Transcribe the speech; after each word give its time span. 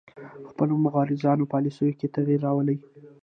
خپلو 0.49 0.73
مغرضانه 0.85 1.45
پالیسیو 1.53 1.97
کې 1.99 2.07
تغیر 2.15 2.39
راولي 2.45 2.77